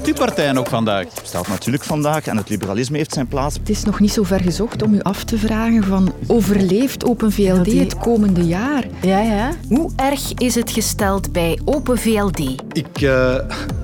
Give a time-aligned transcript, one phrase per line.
[0.00, 1.04] Bestaat uw partij nog vandaag?
[1.04, 3.56] Het bestaat natuurlijk vandaag en het liberalisme heeft zijn plaats.
[3.56, 7.32] Het is nog niet zo ver gezocht om u af te vragen van overleeft Open
[7.32, 8.84] VLD het komende jaar?
[9.02, 9.52] Ja, ja.
[9.68, 12.38] Hoe erg is het gesteld bij Open VLD?
[12.72, 13.34] Ik eh,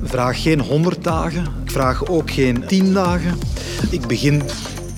[0.03, 1.47] vraag geen 100 dagen.
[1.65, 3.39] Ik vraag ook geen 10 dagen.
[3.91, 4.43] Ik begin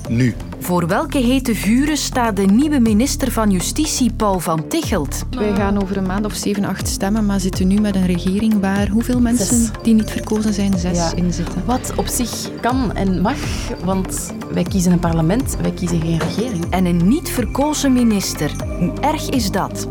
[0.09, 0.35] nu.
[0.59, 5.23] Voor welke hete vuren staat de nieuwe minister van Justitie Paul van Tichelt?
[5.31, 8.59] Wij gaan over een maand of zeven, acht stemmen, maar zitten nu met een regering
[8.59, 9.69] waar hoeveel mensen Zes.
[9.83, 11.11] die niet verkozen zijn, zes Ja.
[11.15, 11.65] in zitten.
[11.65, 13.37] Wat op zich kan en mag,
[13.83, 16.65] want wij kiezen een parlement, wij kiezen geen regering.
[16.69, 18.51] En een niet verkozen minister.
[18.79, 19.87] Hoe erg is dat?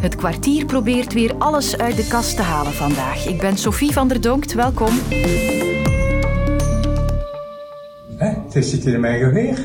[0.00, 3.26] Het kwartier probeert weer alles uit de kast te halen vandaag.
[3.26, 4.92] Ik ben Sophie van der Donkt, welkom.
[8.16, 8.28] Hè?
[8.50, 9.58] Het zit hier in mijn geweer.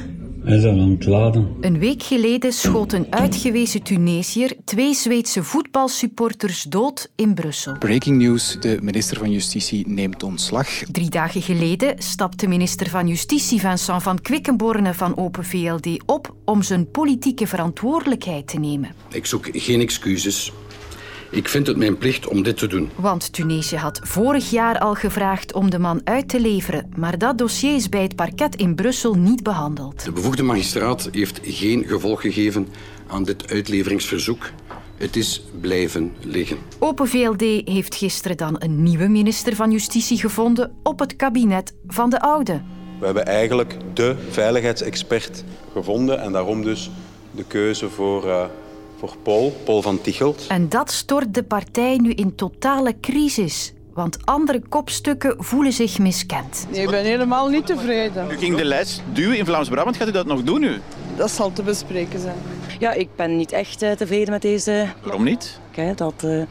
[0.43, 1.55] Hij is aan het laden.
[1.61, 7.77] Een week geleden schoot een uitgewezen Tunesiër twee Zweedse voetbalsupporters dood in Brussel.
[7.77, 10.67] Breaking news, de minister van Justitie neemt ontslag.
[10.67, 16.61] Drie dagen geleden stapte minister van Justitie Vincent van Quickenborne van Open VLD op om
[16.61, 18.89] zijn politieke verantwoordelijkheid te nemen.
[19.11, 20.51] Ik zoek geen excuses.
[21.33, 22.89] Ik vind het mijn plicht om dit te doen.
[22.95, 27.37] Want Tunesië had vorig jaar al gevraagd om de man uit te leveren, maar dat
[27.37, 30.05] dossier is bij het parket in Brussel niet behandeld.
[30.05, 32.67] De bevoegde magistraat heeft geen gevolg gegeven
[33.07, 34.49] aan dit uitleveringsverzoek.
[34.97, 36.57] Het is blijven liggen.
[36.79, 42.09] Open VLD heeft gisteren dan een nieuwe minister van Justitie gevonden op het kabinet van
[42.09, 42.61] de oude.
[42.99, 46.91] We hebben eigenlijk de veiligheidsexpert gevonden en daarom dus
[47.31, 48.45] de keuze voor, eh,
[49.07, 50.45] voor Paul, Paul van Tichelt.
[50.47, 53.73] En dat stort de partij nu in totale crisis.
[53.93, 56.67] Want andere kopstukken voelen zich miskend.
[56.71, 58.31] Ik ben helemaal niet tevreden.
[58.31, 59.97] U ging de lijst duwen in Vlaams-Brabant.
[59.97, 60.79] Gaat u dat nog doen nu?
[61.15, 62.35] Dat zal te bespreken zijn.
[62.79, 64.87] Ja, ik ben niet echt eh, tevreden met deze.
[65.03, 65.59] Waarom niet?
[65.95, 66.41] Dat, eh,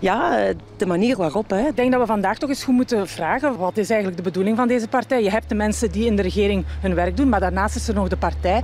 [0.00, 1.50] ja, eh, de manier waarop.
[1.50, 1.66] Hè.
[1.68, 4.56] Ik denk dat we vandaag toch eens goed moeten vragen wat is eigenlijk de bedoeling
[4.56, 5.22] van deze partij.
[5.22, 7.94] Je hebt de mensen die in de regering hun werk doen, maar daarnaast is er
[7.94, 8.62] nog de partij.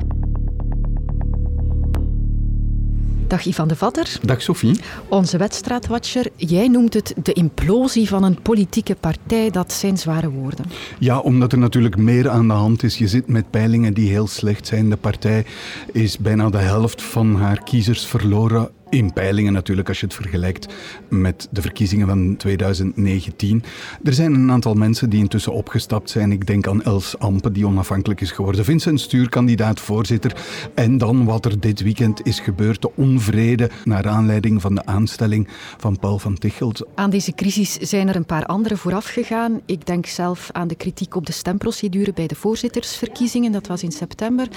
[3.30, 4.80] Dag Ivan de Vatter, Dag Sophie.
[5.08, 6.26] onze wedstraatwatcher.
[6.36, 9.50] Jij noemt het de implosie van een politieke partij.
[9.50, 10.66] Dat zijn zware woorden.
[10.98, 12.98] Ja, omdat er natuurlijk meer aan de hand is.
[12.98, 14.90] Je zit met peilingen die heel slecht zijn.
[14.90, 15.44] De partij
[15.92, 18.70] is bijna de helft van haar kiezers verloren.
[18.90, 20.74] In peilingen natuurlijk, als je het vergelijkt
[21.08, 23.62] met de verkiezingen van 2019.
[24.04, 26.32] Er zijn een aantal mensen die intussen opgestapt zijn.
[26.32, 28.64] Ik denk aan Els Ampe, die onafhankelijk is geworden.
[28.64, 30.36] Vincent Stuur, kandidaat voorzitter.
[30.74, 35.48] En dan wat er dit weekend is gebeurd, de onvrede naar aanleiding van de aanstelling
[35.78, 36.86] van Paul van Tichelt.
[36.94, 39.60] Aan deze crisis zijn er een paar andere vooraf gegaan.
[39.66, 43.52] Ik denk zelf aan de kritiek op de stemprocedure bij de voorzittersverkiezingen.
[43.52, 44.48] Dat was in september.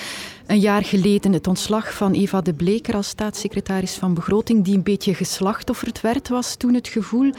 [0.48, 4.84] Een jaar geleden het ontslag van Eva de Bleker als staatssecretaris van Begroting, die een
[4.84, 7.24] beetje geslachtofferd werd, was toen het gevoel.
[7.24, 7.34] Je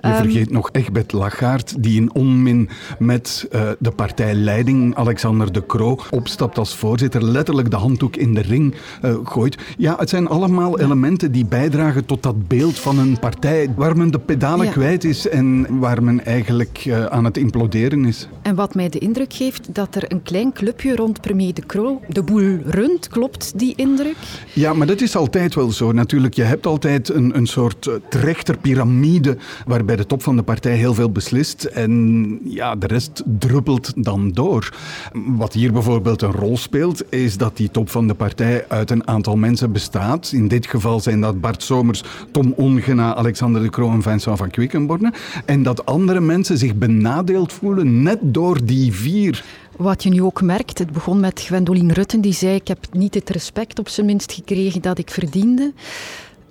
[0.00, 5.98] Ehm, vergeet nog Egbert Lachaert, die in onmin met eh, de partijleiding Alexander de Croo
[6.10, 9.58] opstapt als voorzitter, letterlijk de handdoek in de ring eh, gooit.
[9.76, 14.10] Ja, het zijn allemaal elementen die bijdragen tot dat beeld van een partij waar men
[14.10, 14.72] de pedalen Ja.
[14.72, 18.28] kwijt is en waar men eigenlijk eh, aan het imploderen is.
[18.42, 22.00] En wat mij de indruk geeft dat er een klein clubje rond premier De Croo
[22.08, 22.98] de boel.
[23.10, 24.16] Klopt die indruk?
[24.52, 25.92] Ja, maar dat is altijd wel zo.
[25.92, 30.74] Natuurlijk, je hebt altijd een, een soort eh, trechterpiramide waarbij de top van de partij
[30.74, 34.74] heel veel beslist en ja, de rest druppelt dan door.
[35.12, 39.08] Wat hier bijvoorbeeld een rol speelt, is dat die top van de partij uit een
[39.08, 40.32] aantal mensen bestaat.
[40.34, 44.50] In dit geval zijn dat Bart Somers, Tom Ongena, Alexander de Croo en Vincent van
[44.50, 45.12] Quickenborne.
[45.44, 49.44] En dat andere mensen zich benadeeld voelen net door die vier.
[49.76, 53.14] Wat je nu ook merkt, het begon met Gwendoline Rutten, die zei: Ik heb niet
[53.14, 55.72] het respect op zijn minst gekregen dat ik verdiende.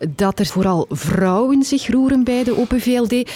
[0.10, 3.30] Dat er vooral vrouwen zich roeren bij de Open VLD.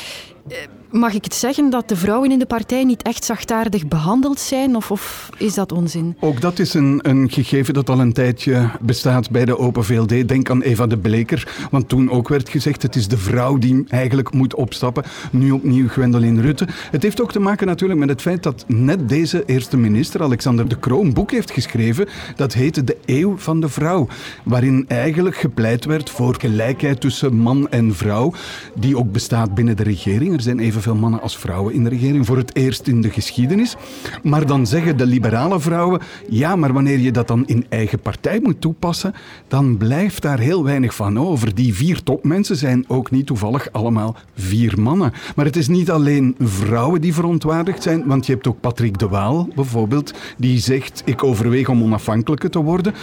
[0.95, 4.75] Mag ik het zeggen dat de vrouwen in de partij niet echt zachtaardig behandeld zijn?
[4.75, 6.15] Of, of is dat onzin?
[6.19, 10.27] Ook dat is een, een gegeven dat al een tijdje bestaat bij de Open VLD.
[10.27, 13.83] Denk aan Eva de Bleker, want toen ook werd gezegd het is de vrouw die
[13.87, 15.03] eigenlijk moet opstappen.
[15.31, 16.67] Nu opnieuw Gwendoline Rutte.
[16.91, 20.67] Het heeft ook te maken natuurlijk met het feit dat net deze eerste minister, Alexander
[20.67, 24.07] de Croo, een boek heeft geschreven dat heette De Eeuw van de Vrouw.
[24.43, 28.33] Waarin eigenlijk gepleit werd voor gelijkheid tussen man en vrouw,
[28.75, 30.33] die ook bestaat binnen de regering.
[30.33, 33.75] Er zijn evenveel mannen als vrouwen in de regering, voor het eerst in de geschiedenis.
[34.23, 38.39] Maar dan zeggen de liberale vrouwen, ja, maar wanneer je dat dan in eigen partij
[38.43, 39.13] moet toepassen,
[39.47, 41.55] dan blijft daar heel weinig van over.
[41.55, 45.13] Die vier topmensen zijn ook niet toevallig allemaal vier mannen.
[45.35, 49.07] Maar het is niet alleen vrouwen die verontwaardigd zijn, want je hebt ook Patrick de
[49.07, 52.93] Waal bijvoorbeeld, die zegt, ik overweeg om onafhankelijker te worden.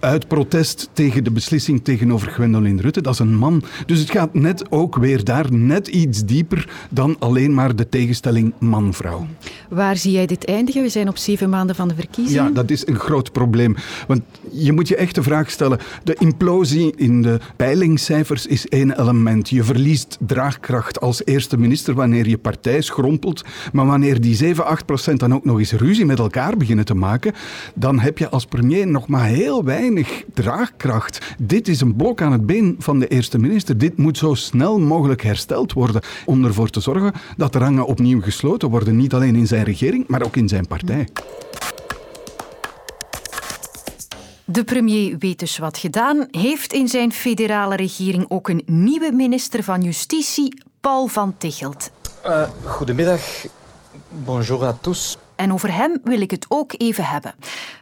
[0.00, 3.00] Uit protest tegen de beslissing tegenover Gwendolyn Rutte.
[3.00, 3.62] Dat is een man.
[3.86, 8.52] Dus het gaat net ook weer daar net iets dieper dan alleen maar de tegenstelling
[8.58, 9.26] man-vrouw.
[9.68, 10.82] Waar zie jij dit eindigen?
[10.82, 12.44] We zijn op zeven maanden van de verkiezingen.
[12.44, 13.76] Ja, dat is een groot probleem.
[14.06, 19.00] Want je moet je echt de vraag stellen: de implosie in de peilingscijfers is één
[19.00, 19.48] element.
[19.48, 23.44] Je verliest draagkracht als eerste minister wanneer je partij schrompelt.
[23.72, 26.94] Maar wanneer die 7, 8 procent dan ook nog eens ruzie met elkaar beginnen te
[26.94, 27.32] maken,
[27.74, 29.88] dan heb je als premier nog maar heel weinig
[30.34, 31.34] draagkracht.
[31.38, 33.78] Dit is een blok aan het been van de eerste minister.
[33.78, 38.20] Dit moet zo snel mogelijk hersteld worden om ervoor te zorgen dat de rangen opnieuw
[38.20, 38.96] gesloten worden.
[38.96, 41.08] Niet alleen in zijn regering, maar ook in zijn partij.
[44.44, 49.62] De premier weet dus wat gedaan, heeft in zijn federale regering ook een nieuwe minister
[49.62, 51.90] van Justitie, Paul van Tichelt.
[52.26, 53.20] Uh, goedemiddag,
[54.24, 55.18] bonjour à tous.
[55.40, 57.34] En over hem wil ik het ook even hebben.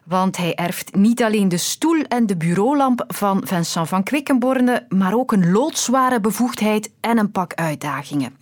[0.04, 5.14] Want hij erft niet alleen de stoel en de bureaulamp van Vincent van Quickenborne, maar
[5.14, 8.36] ook een loodzware bevoegdheid en een pak uitdagingen.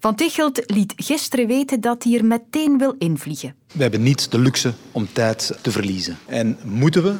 [0.00, 3.54] Van Tichelt liet gisteren weten dat hij er meteen wil invliegen.
[3.72, 6.18] We hebben niet de luxe om tijd te verliezen.
[6.26, 7.14] En moeten we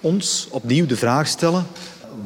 [0.00, 1.66] ons opnieuw de vraag stellen: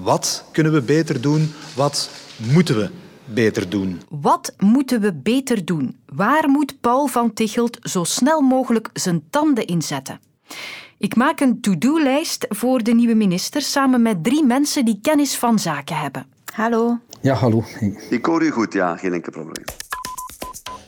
[0.02, 1.52] wat kunnen we beter doen?
[1.74, 2.90] Wat moeten we
[3.24, 4.00] beter doen?
[4.08, 5.96] Wat moeten we beter doen?
[6.06, 10.20] Waar moet Paul van Tichelt zo snel mogelijk zijn tanden inzetten?
[10.98, 15.58] Ik maak een to-do-lijst voor de nieuwe minister samen met drie mensen die kennis van
[15.58, 16.26] zaken hebben.
[16.54, 16.98] Hallo.
[17.20, 17.64] Ja, hallo.
[18.10, 19.64] Ik hoor u goed, ja, geen enkel probleem.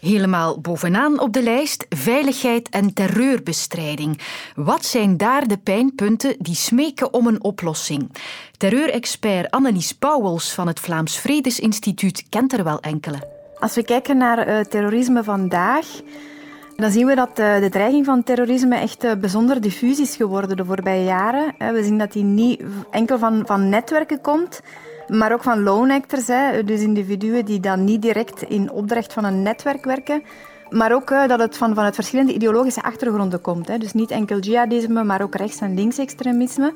[0.07, 4.21] Helemaal bovenaan op de lijst veiligheid en terreurbestrijding.
[4.55, 8.11] Wat zijn daar de pijnpunten die smeken om een oplossing?
[8.57, 13.17] Terreurexpert Annelies Pauwels van het Vlaams Vredesinstituut kent er wel enkele.
[13.59, 15.87] Als we kijken naar uh, terrorisme vandaag,
[16.77, 20.57] dan zien we dat uh, de dreiging van terrorisme echt uh, bijzonder diffuus is geworden
[20.57, 21.55] de voorbije jaren.
[21.59, 24.61] We zien dat die niet enkel van, van netwerken komt,
[25.09, 26.27] maar ook van lone actors,
[26.65, 30.23] dus individuen die dan niet direct in opdracht van een netwerk werken.
[30.71, 33.69] Maar ook uh, dat het van, vanuit verschillende ideologische achtergronden komt.
[33.69, 33.79] Hè.
[33.79, 36.73] Dus niet enkel jihadisme, maar ook rechts- en linksextremisme.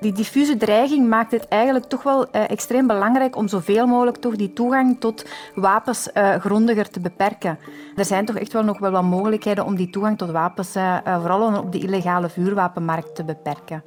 [0.00, 4.36] Die diffuse dreiging maakt het eigenlijk toch wel uh, extreem belangrijk om zoveel mogelijk toch
[4.36, 5.24] die toegang tot
[5.54, 7.58] wapens uh, grondiger te beperken.
[7.96, 10.72] Er zijn toch echt wel nog wel wat mogelijkheden om die toegang tot wapens,
[11.04, 13.82] vooral op de illegale vuurwapenmarkt, te beperken.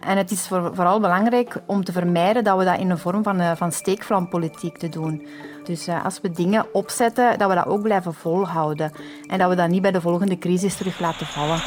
[0.00, 3.22] En het is voor, vooral belangrijk om te vermijden dat we dat in een vorm
[3.22, 5.26] van, uh, van steekvlampolitiek te doen.
[5.64, 8.92] Dus uh, als we dingen opzetten, dat we dat ook blijven volhouden.
[9.26, 11.60] En dat we dat niet bij de volgende crisis terug laten vallen.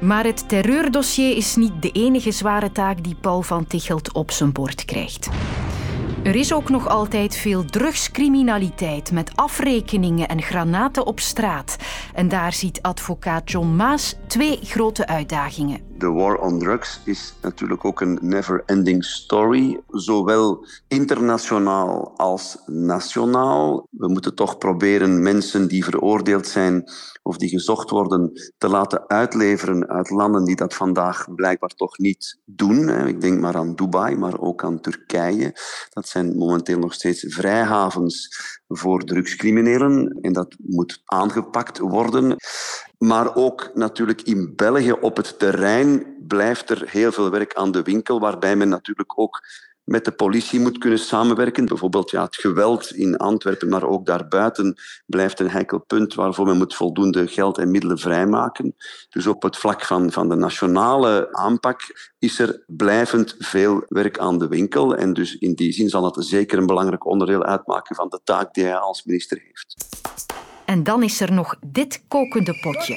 [0.00, 4.52] Maar het terreurdossier is niet de enige zware taak die Paul van Tichelt op zijn
[4.52, 5.28] bord krijgt.
[6.22, 11.76] Er is ook nog altijd veel drugscriminaliteit met afrekeningen en granaten op straat.
[12.14, 15.89] En daar ziet advocaat John Maas twee grote uitdagingen.
[16.00, 23.86] De war on drugs is natuurlijk ook een never-ending story, zowel internationaal als nationaal.
[23.90, 26.84] We moeten toch proberen mensen die veroordeeld zijn
[27.22, 32.38] of die gezocht worden te laten uitleveren uit landen die dat vandaag blijkbaar toch niet
[32.44, 32.88] doen.
[33.06, 35.54] Ik denk maar aan Dubai, maar ook aan Turkije.
[35.90, 38.28] Dat zijn momenteel nog steeds vrijhavens
[38.68, 42.36] voor drugscriminelen en dat moet aangepakt worden.
[43.04, 47.82] Maar ook natuurlijk in België op het terrein blijft er heel veel werk aan de
[47.82, 49.40] winkel, waarbij men natuurlijk ook
[49.84, 51.64] met de politie moet kunnen samenwerken.
[51.64, 56.56] Bijvoorbeeld ja, het geweld in Antwerpen, maar ook daarbuiten blijft een heikel punt waarvoor men
[56.56, 58.76] moet voldoende geld en middelen vrijmaken.
[59.10, 64.38] Dus op het vlak van, van de nationale aanpak is er blijvend veel werk aan
[64.38, 64.96] de winkel.
[64.96, 68.54] En dus in die zin zal dat zeker een belangrijk onderdeel uitmaken van de taak
[68.54, 69.76] die hij als minister heeft.
[70.70, 72.94] En dan is er nog dit kokende potje.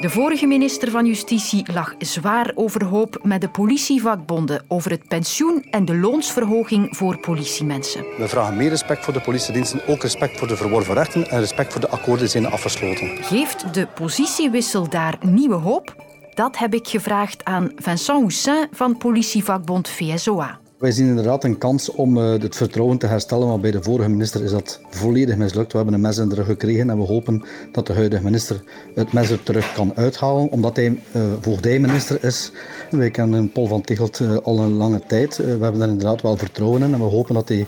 [0.00, 5.84] De vorige minister van Justitie lag zwaar overhoop met de politievakbonden over het pensioen en
[5.84, 8.04] de loonsverhoging voor politiemensen.
[8.18, 11.72] We vragen meer respect voor de politiediensten, ook respect voor de verworven rechten en respect
[11.72, 13.24] voor de akkoorden die zijn afgesloten.
[13.24, 15.94] Geeft de positiewissel daar nieuwe hoop?
[16.34, 20.58] Dat heb ik gevraagd aan Vincent Houssin van politievakbond VSOA.
[20.80, 24.08] Wij zien inderdaad een kans om uh, het vertrouwen te herstellen, maar bij de vorige
[24.08, 25.70] minister is dat volledig mislukt.
[25.72, 28.62] We hebben een mes in de rug gekregen en we hopen dat de huidige minister
[28.94, 32.52] het mes er terug kan uithalen, omdat hij uh, voogdijminister is.
[32.90, 35.36] Wij kennen Paul van Tichelt uh, al een lange tijd.
[35.36, 37.66] we hebben daar inderdaad wel vertrouwen in en we hopen dat hij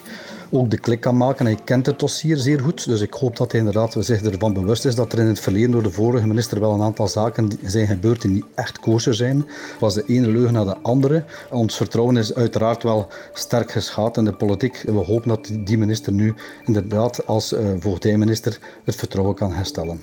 [0.52, 1.46] ook de klik kan maken.
[1.46, 4.84] Hij kent het dossier zeer goed, dus ik hoop dat hij inderdaad zich ervan bewust
[4.84, 7.86] is dat er in het verleden door de vorige minister wel een aantal zaken zijn
[7.86, 9.46] gebeurd die niet echt kosher zijn.
[9.80, 11.24] Was de ene leugen naar de andere.
[11.50, 14.82] Ons vertrouwen is uiteraard wel sterk geschaad in de politiek.
[14.86, 20.00] We hopen dat die minister nu inderdaad als uh, voogdijminister het vertrouwen kan herstellen.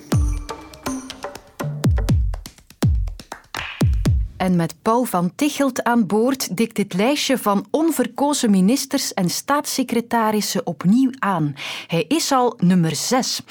[4.40, 10.66] En met Paul van Tichelt aan boord dikt dit lijstje van onverkozen ministers en staatssecretarissen
[10.66, 11.54] opnieuw aan.
[11.86, 13.42] Hij is al nummer zes.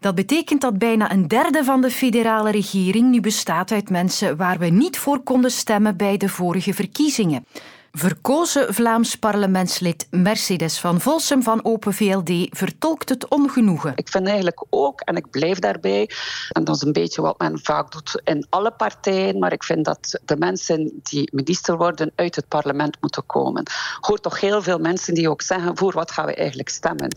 [0.00, 4.58] Dat betekent dat bijna een derde van de federale regering nu bestaat uit mensen waar
[4.58, 7.44] we niet voor konden stemmen bij de vorige verkiezingen.
[7.92, 13.92] Verkozen Vlaams parlementslid Mercedes van Volsem van Open VLD vertolkt het ongenoegen.
[13.94, 16.10] Ik vind eigenlijk ook, en ik blijf daarbij,
[16.52, 19.84] en dat is een beetje wat men vaak doet in alle partijen, maar ik vind
[19.84, 23.62] dat de mensen die minister worden uit het parlement moeten komen.
[23.62, 27.08] Ik hoor toch heel veel mensen die ook zeggen, voor wat gaan we eigenlijk stemmen?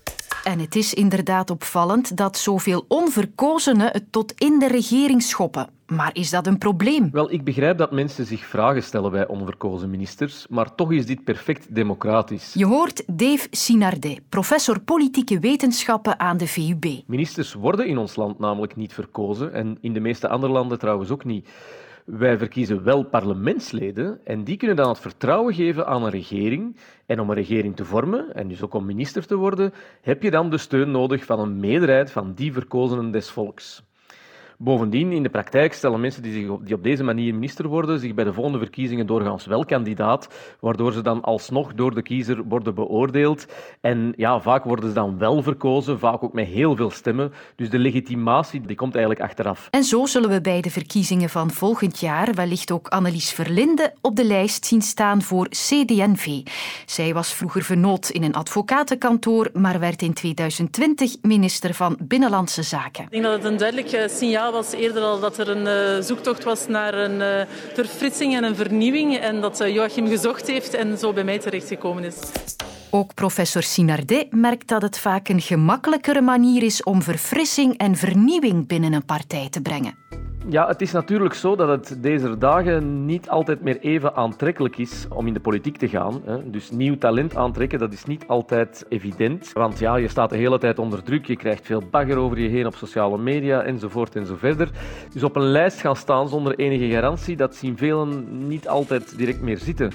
[0.44, 5.70] En het is inderdaad opvallend dat zoveel onverkozenen het tot in de regering schoppen.
[5.86, 7.10] Maar is dat een probleem?
[7.12, 11.24] Wel, ik begrijp dat mensen zich vragen stellen bij onverkozen ministers, maar toch is dit
[11.24, 12.54] perfect democratisch.
[12.54, 16.86] Je hoort Dave Sinardet, professor politieke wetenschappen aan de VUB.
[17.06, 21.10] Ministers worden in ons land namelijk niet verkozen en in de meeste andere landen trouwens
[21.10, 21.48] ook niet.
[22.06, 26.76] Wij verkiezen wel parlementsleden en die kunnen dan het vertrouwen geven aan een regering.
[27.06, 30.32] En om een regering te vormen, en dus ook om minister te worden, heb je
[30.32, 33.84] dan de steun nodig van een meerderheid van die verkozenen des volks.
[34.64, 38.00] Bovendien, in de praktijk stellen mensen die, zich op, die op deze manier minister worden
[38.00, 40.28] zich bij de volgende verkiezingen doorgaans wel kandidaat,
[40.60, 43.46] waardoor ze dan alsnog door de kiezer worden beoordeeld.
[43.80, 47.34] En ja, vaak worden ze dan wel verkozen, vaak ook met heel veel stemmen.
[47.56, 49.68] Dus de legitimatie die komt eigenlijk achteraf.
[49.70, 54.16] En zo zullen we bij de verkiezingen van volgend jaar wellicht ook Annelies Verlinde op
[54.16, 56.42] de lijst zien staan voor CDNV.
[56.86, 63.04] Zij was vroeger vernoot in een advocatenkantoor, maar werd in 2020 minister van Binnenlandse Zaken.
[63.04, 66.44] Ik denk dat het een duidelijk signaal was eerder al dat er een uh, zoektocht
[66.44, 70.98] was naar een uh, verfrissing en een vernieuwing en dat uh, Joachim gezocht heeft en
[70.98, 72.16] zo bij mij terechtgekomen is.
[72.90, 78.68] Ook professor Sinardet merkt dat het vaak een gemakkelijkere manier is om verfrissing en vernieuwing
[78.68, 79.96] binnen een partij te brengen.
[80.50, 85.06] Ja, het is natuurlijk zo dat het deze dagen niet altijd meer even aantrekkelijk is
[85.10, 86.22] om in de politiek te gaan.
[86.46, 89.54] Dus nieuw talent aantrekken, dat is niet altijd evident.
[89.54, 92.50] Want ja, je staat de hele tijd onder druk, je krijgt veel bagger over je
[92.50, 94.70] heen op sociale media enzovoort enzoverder.
[95.14, 99.42] Dus op een lijst gaan staan zonder enige garantie, dat zien velen niet altijd direct
[99.42, 99.92] meer zitten.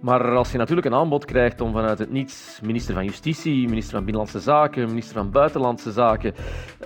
[0.00, 3.94] Maar als je natuurlijk een aanbod krijgt om vanuit het niets minister van Justitie, minister
[3.94, 6.34] van Binnenlandse Zaken, minister van Buitenlandse Zaken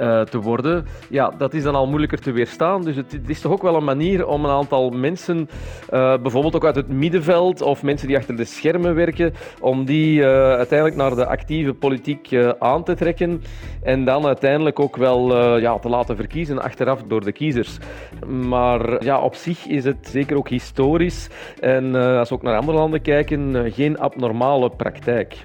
[0.01, 2.85] uh, te worden, ja, dat is dan al moeilijker te weerstaan.
[2.85, 5.49] Dus het, is toch ook wel een manier om een aantal mensen,
[5.93, 10.21] uh, bijvoorbeeld ook uit het middenveld of mensen die achter de schermen werken, om die
[10.21, 13.43] uh, uiteindelijk naar de actieve politiek aan te trekken
[13.83, 17.79] en dan uiteindelijk ook wel ja, te laten verkiezen achteraf door de kiezers.
[18.27, 21.29] Maar ja, op zich is het zeker ook historisch
[21.61, 25.37] en als we ook naar andere landen kijken, geen abnormale praktijk.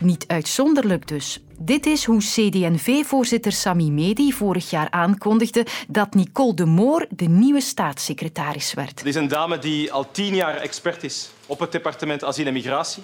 [0.00, 1.42] Niet uitzonderlijk dus.
[1.58, 7.60] Dit is hoe CD&V-voorzitter Sami Medi vorig jaar aankondigde dat Nicole de Moor de nieuwe
[7.60, 8.98] staatssecretaris werd.
[8.98, 12.52] Het is een dame die al tien jaar expert is op het departement asiel en
[12.52, 13.02] migratie.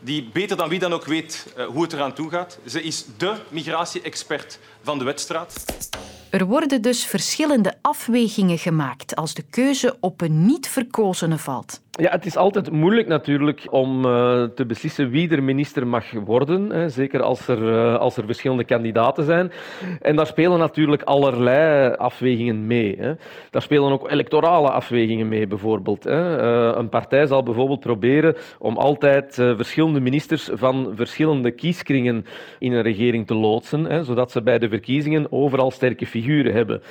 [0.00, 2.58] Die beter dan wie dan ook weet uh, hoe het eraan toe gaat.
[2.66, 5.64] Ze is de migratie-expert van de Wetstraat.
[6.30, 11.81] Er worden dus verschillende afwegingen gemaakt als de keuze op een niet verkozene valt.
[12.00, 16.70] Ja, het is altijd moeilijk natuurlijk om uh, te beslissen wie er minister mag worden.
[16.70, 19.52] Hè, zeker als er, uh, als er verschillende kandidaten zijn.
[20.00, 22.96] En daar spelen natuurlijk allerlei afwegingen mee.
[22.98, 23.12] Hè.
[23.50, 26.04] Daar spelen ook electorale afwegingen mee, bijvoorbeeld.
[26.04, 26.42] Hè.
[26.42, 32.24] Uh, een partij zal bijvoorbeeld proberen om altijd verschillende ministers van verschillende kieskringen
[32.58, 36.82] in een regering te loodsen, zodat ze bij de verkiezingen overal sterke figuren hebben.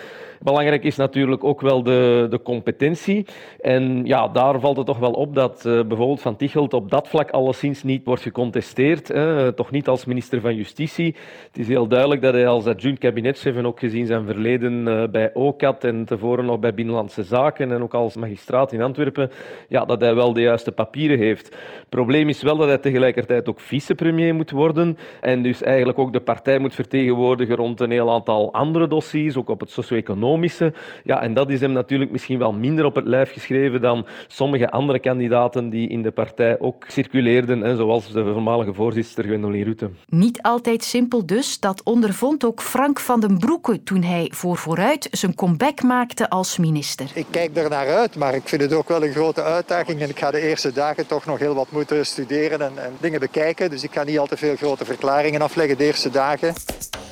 [0.44, 3.26] Belangrijk is natuurlijk ook wel de, de competentie.
[3.60, 7.08] En ja, daar valt het toch wel op dat uh, bijvoorbeeld Van Tichelt op dat
[7.08, 9.08] vlak alleszins niet wordt gecontesteerd.
[9.08, 9.54] Hè.
[9.54, 11.16] Toch niet als minister van Justitie.
[11.48, 15.04] Het is heel duidelijk dat hij als adjunct kabinetchef en ook gezien zijn verleden uh,
[15.12, 19.32] bij OCAT en tevoren nog bij Binnenlandse Zaken en ook als magistraat in Antwerpen,
[19.68, 21.46] ja, dat hij wel de juiste papieren heeft.
[21.46, 26.14] Het probleem is wel dat hij tegelijkertijd ook vicepremier moet worden en dus eigenlijk ook
[26.14, 30.74] de partij moet vertegenwoordigen rond een heel aantal andere dossiers, ook op het socio-economische.
[31.04, 34.70] Ja, en dat is hem natuurlijk misschien wel minder op het lijf geschreven dan sommige
[34.70, 39.90] andere kandidaten die in de partij ook circuleerden, hè, zoals de voormalige voorzitter Gwendoline Rutte.
[40.08, 45.08] Niet altijd simpel dus, dat ondervond ook Frank van den Broeke toen hij voor vooruit
[45.12, 47.12] zijn comeback maakte als minister.
[47.14, 50.10] Ik kijk er naar uit, maar ik vind het ook wel een grote uitdaging en
[50.10, 53.70] ik ga de eerste dagen toch nog heel wat moeten studeren en, en dingen bekijken,
[53.70, 56.54] dus ik ga niet al te veel grote verklaringen afleggen de eerste dagen.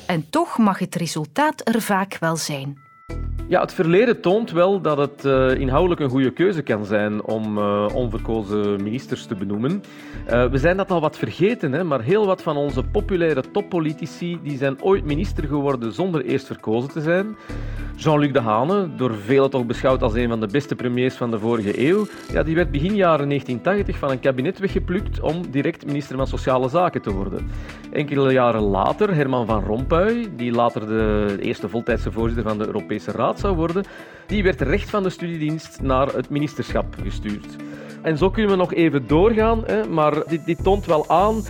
[0.06, 2.89] En toch mag het resultaat er vaak wel zijn.
[3.50, 7.58] Ja, het verleden toont wel dat het uh, inhoudelijk een goede keuze kan zijn om
[7.58, 9.82] uh, onverkozen ministers te benoemen.
[10.28, 14.38] Uh, we zijn dat al wat vergeten, hè, maar heel wat van onze populaire toppolitici
[14.42, 17.36] die zijn ooit minister geworden zonder eerst verkozen te zijn.
[18.00, 21.88] Jean-Luc Dehaene, door velen toch beschouwd als een van de beste premiers van de vorige
[21.88, 26.26] eeuw, ja, die werd begin jaren 1980 van een kabinet weggeplukt om direct minister van
[26.26, 27.50] Sociale Zaken te worden.
[27.92, 33.10] Enkele jaren later Herman van Rompuy, die later de eerste voltijdse voorzitter van de Europese
[33.10, 33.84] Raad zou worden,
[34.26, 37.56] die werd recht van de studiedienst naar het ministerschap gestuurd.
[38.02, 41.42] En zo kunnen we nog even doorgaan, hè, maar dit, dit, toont wel aan.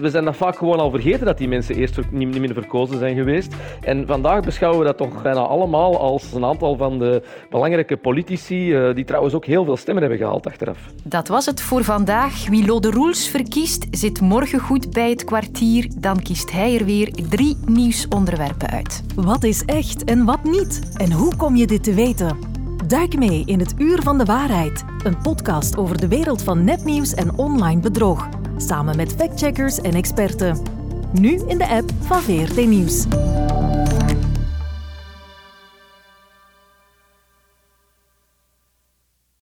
[0.00, 2.98] We zijn dat vaak gewoon al vergeten dat die mensen eerst niet, niet meer verkozen
[2.98, 3.54] zijn geweest.
[3.80, 8.74] En vandaag beschouwen we dat toch bijna allemaal als een aantal van de belangrijke politici,
[8.74, 10.78] uh, die trouwens ook heel veel stemmen hebben gehaald achteraf.
[11.02, 12.48] Dat was het voor vandaag.
[12.48, 15.90] Wie Lode Roels verkiest, zit morgen goed bij het kwartier.
[15.98, 19.02] Dan kiest hij er weer drie nieuwsonderwerpen uit.
[19.14, 20.94] Wat is echt en wat niet?
[20.96, 22.53] En hoe kom je dit te weten?
[22.86, 27.14] Duik mee in het Uur van de Waarheid, een podcast over de wereld van nepnieuws
[27.14, 30.62] en online bedrog, samen met factcheckers en experten.
[31.12, 33.04] Nu in de app van VRT Nieuws.